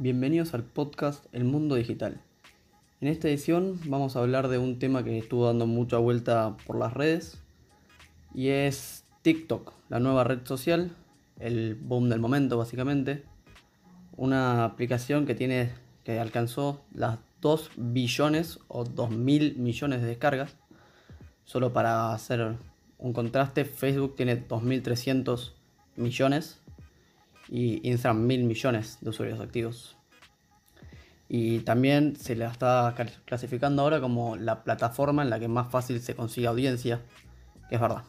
[0.00, 2.20] Bienvenidos al podcast El Mundo Digital.
[3.00, 6.78] En esta edición vamos a hablar de un tema que estuvo dando mucha vuelta por
[6.78, 7.42] las redes
[8.32, 10.92] y es TikTok, la nueva red social,
[11.40, 13.24] el boom del momento básicamente.
[14.16, 15.72] Una aplicación que tiene
[16.04, 20.54] que alcanzó las 2 billones o 2 mil millones de descargas.
[21.44, 22.54] Solo para hacer
[22.98, 25.54] un contraste, Facebook tiene 2.300
[25.96, 26.60] millones
[27.48, 29.97] y Instagram mil millones de usuarios activos.
[31.28, 32.94] Y también se la está
[33.26, 37.02] clasificando ahora como la plataforma en la que más fácil se consigue audiencia,
[37.68, 38.02] que es verdad.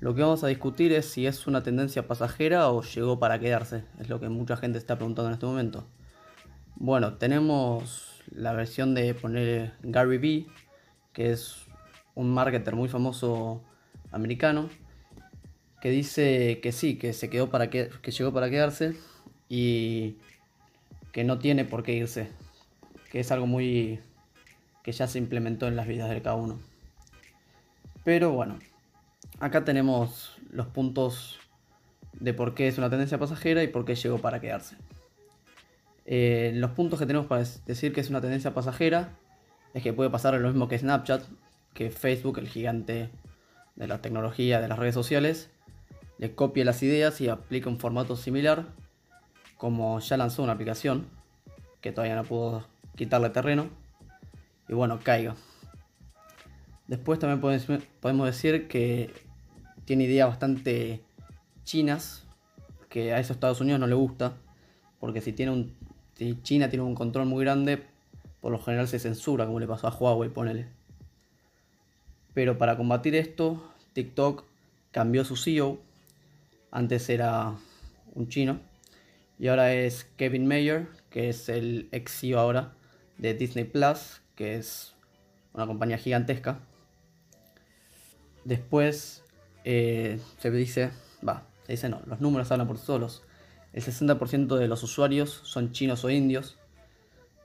[0.00, 3.84] Lo que vamos a discutir es si es una tendencia pasajera o llegó para quedarse,
[4.00, 5.84] es lo que mucha gente está preguntando en este momento.
[6.76, 10.46] Bueno, tenemos la versión de poner Gary Vee,
[11.12, 11.66] que es
[12.14, 13.62] un marketer muy famoso
[14.12, 14.68] americano,
[15.80, 18.96] que dice que sí, que se quedó para que, que llegó para quedarse
[19.48, 20.16] y
[21.18, 22.28] que no tiene por qué irse,
[23.10, 23.98] que es algo muy
[24.84, 26.60] que ya se implementó en las vidas de cada uno.
[28.04, 28.60] Pero bueno,
[29.40, 31.40] acá tenemos los puntos
[32.12, 34.76] de por qué es una tendencia pasajera y por qué llegó para quedarse.
[36.06, 39.18] Eh, los puntos que tenemos para decir que es una tendencia pasajera
[39.74, 41.24] es que puede pasar lo mismo que Snapchat,
[41.74, 43.10] que Facebook, el gigante
[43.74, 45.50] de la tecnología, de las redes sociales,
[46.18, 48.66] le copie las ideas y aplique un formato similar,
[49.56, 51.17] como ya lanzó una aplicación,
[51.80, 53.68] que todavía no pudo quitarle terreno,
[54.68, 55.34] y bueno, caiga.
[56.86, 57.40] Después también
[58.00, 59.12] podemos decir que
[59.84, 61.02] tiene ideas bastante
[61.64, 62.24] chinas,
[62.88, 64.36] que a esos Estados Unidos no le gusta,
[65.00, 65.74] porque si, tiene un,
[66.14, 67.82] si China tiene un control muy grande,
[68.40, 70.66] por lo general se censura, como le pasó a Huawei, ponele.
[72.34, 74.44] Pero para combatir esto, TikTok
[74.90, 75.78] cambió su CEO
[76.70, 77.54] antes era
[78.14, 78.60] un chino.
[79.38, 80.88] Y ahora es Kevin Mayer,
[81.18, 82.74] que es el ex CEO ahora
[83.16, 84.94] de Disney Plus, que es
[85.52, 86.60] una compañía gigantesca.
[88.44, 89.24] Después
[89.64, 90.92] eh, se dice,
[91.28, 93.24] va, se dice no, los números hablan por solos.
[93.72, 96.56] El 60% de los usuarios son chinos o indios.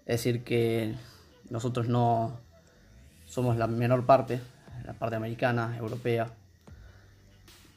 [0.06, 0.94] Es decir, que
[1.50, 2.40] nosotros no
[3.26, 4.40] somos la menor parte,
[4.86, 6.32] la parte americana, europea.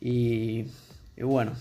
[0.02, 0.66] Y
[1.16, 1.52] y bueno,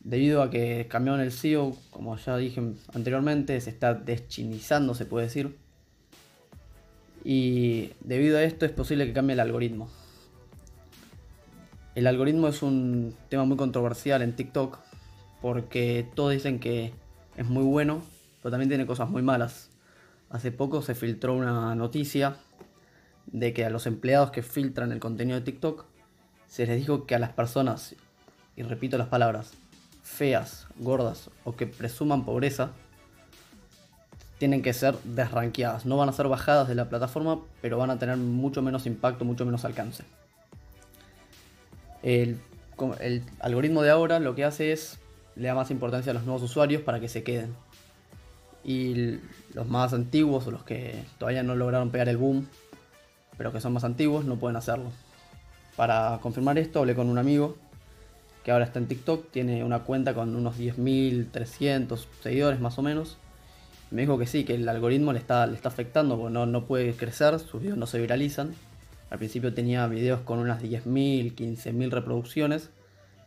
[0.00, 2.62] debido a que cambiaron el CEO, como ya dije
[2.94, 5.58] anteriormente, se está deschinizando, se puede decir.
[7.24, 9.88] Y debido a esto es posible que cambie el algoritmo.
[11.94, 14.78] El algoritmo es un tema muy controversial en TikTok
[15.42, 16.92] porque todos dicen que
[17.36, 18.02] es muy bueno,
[18.42, 19.70] pero también tiene cosas muy malas.
[20.30, 22.36] Hace poco se filtró una noticia
[23.26, 25.86] de que a los empleados que filtran el contenido de TikTok
[26.46, 27.94] se les dijo que a las personas,
[28.56, 29.52] y repito las palabras,
[30.08, 32.70] feas, gordas o que presuman pobreza,
[34.38, 35.86] tienen que ser desranqueadas.
[35.86, 39.24] No van a ser bajadas de la plataforma, pero van a tener mucho menos impacto,
[39.24, 40.04] mucho menos alcance.
[42.02, 42.40] El,
[43.40, 44.98] algoritmo de ahora lo que hace es
[45.34, 47.54] le da más importancia a los nuevos usuarios para que se queden.
[48.64, 49.18] Y
[49.54, 52.48] los más antiguos o los que todavía no lograron pegar el boom,
[53.36, 54.90] pero que son más antiguos, no pueden hacerlo.
[55.76, 57.56] Para confirmar esto, hablé con un amigo
[58.44, 63.18] que ahora está en TikTok, tiene una cuenta con unos 10.300 seguidores más o menos.
[63.90, 66.66] Me dijo que sí, que el algoritmo le está, le está afectando porque no, no
[66.66, 68.54] puede crecer, sus videos no se viralizan.
[69.10, 72.70] Al principio tenía videos con unas 10.000, 15.000 reproducciones,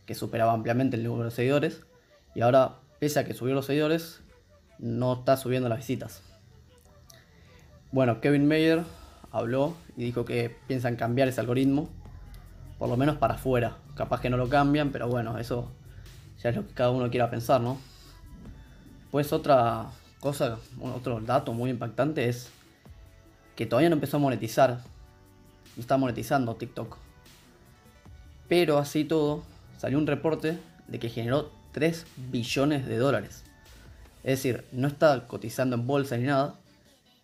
[0.05, 1.81] que superaba ampliamente el número de seguidores.
[2.35, 4.21] Y ahora, pese a que subió los seguidores,
[4.77, 6.21] no está subiendo las visitas.
[7.91, 8.83] Bueno, Kevin Mayer
[9.31, 11.89] habló y dijo que piensan cambiar ese algoritmo
[12.81, 13.77] por lo menos para afuera.
[14.01, 15.71] Capaz que no lo cambian, pero bueno, eso
[16.41, 17.77] ya es lo que cada uno quiera pensar, ¿no?
[19.11, 22.49] Pues otra cosa, otro dato muy impactante es
[23.55, 24.79] que todavía no empezó a monetizar.
[25.75, 26.97] No está monetizando TikTok.
[28.47, 29.43] Pero así todo,
[29.77, 30.57] salió un reporte
[30.87, 33.43] de que generó 3 billones de dólares.
[34.23, 36.55] Es decir, no está cotizando en bolsa ni nada,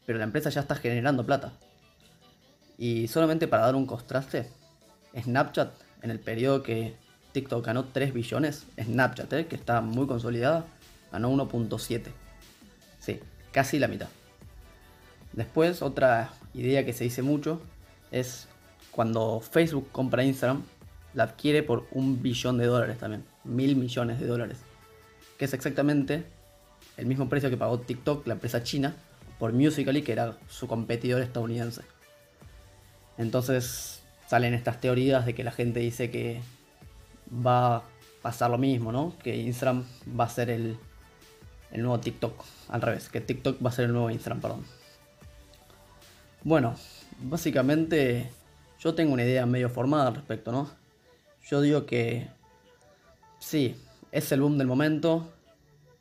[0.06, 1.54] pero la empresa ya está generando plata.
[2.78, 4.52] Y solamente para dar un contraste,
[5.20, 6.96] Snapchat, en el periodo que
[7.32, 10.66] TikTok ganó 3 billones, Snapchat, eh, que está muy consolidada,
[11.12, 12.12] ganó 1.7.
[13.00, 13.20] Sí,
[13.52, 14.08] casi la mitad.
[15.34, 17.62] Después, otra idea que se dice mucho
[18.12, 18.48] es
[18.92, 20.64] cuando Facebook compra Instagram,
[21.14, 24.58] la adquiere por un billón de dólares también, mil millones de dólares,
[25.38, 26.26] que es exactamente
[26.98, 28.96] el mismo precio que pagó TikTok, la empresa china,
[29.38, 31.84] por Musical.ly, que era su competidor estadounidense.
[33.18, 36.42] Entonces, salen estas teorías de que la gente dice que
[37.32, 37.84] va a
[38.22, 39.14] pasar lo mismo, ¿no?
[39.24, 39.86] Que Instagram
[40.20, 40.78] va a ser el,
[41.72, 44.66] el nuevo TikTok, al revés, que TikTok va a ser el nuevo Instagram, perdón.
[46.44, 46.76] Bueno,
[47.20, 48.30] básicamente
[48.80, 50.70] yo tengo una idea medio formada al respecto, ¿no?
[51.50, 52.28] Yo digo que
[53.40, 53.76] sí,
[54.12, 55.32] es el boom del momento,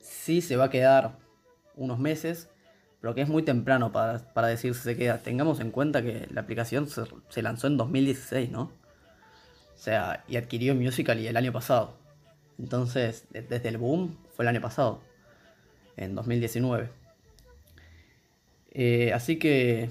[0.00, 1.17] sí se va a quedar
[1.76, 2.49] unos meses,
[3.06, 5.18] pero que es muy temprano para, decir si se queda.
[5.18, 8.62] Tengamos en cuenta que la aplicación se, se lanzó en 2016, ¿no?
[8.62, 11.96] O sea, y adquirió Musical.ly el año pasado.
[12.58, 15.02] Entonces, desde el boom fue el año pasado,
[15.96, 16.90] en 2019.
[18.72, 19.88] Eh, así que,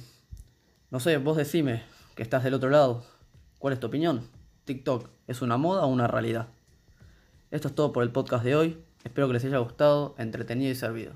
[0.92, 1.84] no sé, vos decime
[2.16, 3.06] que estás del otro lado.
[3.60, 4.28] ¿Cuál es tu opinión?
[4.66, 6.50] ¿TikTok es una moda o una realidad?
[7.50, 8.84] Esto es todo por el podcast de hoy.
[9.06, 11.16] Espero que les haya gustado, entretenido y servido.